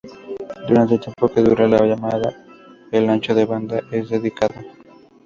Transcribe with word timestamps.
Durante 0.67 0.95
el 0.95 0.99
tiempo 0.99 1.29
que 1.31 1.41
dura 1.43 1.67
la 1.67 1.85
llamada, 1.85 2.33
el 2.91 3.07
ancho 3.07 3.35
de 3.35 3.45
banda 3.45 3.83
es 3.91 4.09
dedicado. 4.09 4.55